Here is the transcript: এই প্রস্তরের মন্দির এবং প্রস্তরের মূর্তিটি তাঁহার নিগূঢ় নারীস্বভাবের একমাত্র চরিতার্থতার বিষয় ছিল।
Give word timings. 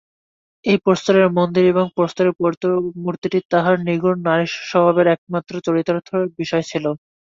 এই 0.65 0.77
প্রস্তরের 0.85 1.27
মন্দির 1.37 1.63
এবং 1.67 1.85
প্রস্তরের 1.97 2.33
মূর্তিটি 3.03 3.39
তাঁহার 3.51 3.75
নিগূঢ় 3.85 4.17
নারীস্বভাবের 4.27 5.07
একমাত্র 5.07 5.53
চরিতার্থতার 5.67 6.23
বিষয় 6.39 6.63
ছিল। 6.69 6.85